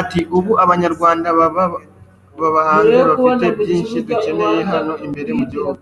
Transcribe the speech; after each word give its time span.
Ati 0.00 0.20
“Ubu 0.36 0.52
abanyarwanda 0.64 1.28
baba 2.38 2.60
hanze 2.68 2.98
bafite 3.08 3.46
byinshi 3.60 3.96
dukeneye 4.06 4.60
hano 4.72 4.92
imbere 5.06 5.30
mu 5.38 5.44
gihugu. 5.50 5.72